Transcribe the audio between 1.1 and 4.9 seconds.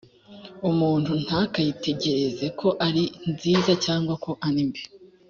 ntakayitegereze ko ari nziza cyangwa ko arimbi.